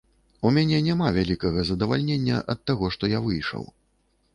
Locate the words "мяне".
0.55-0.79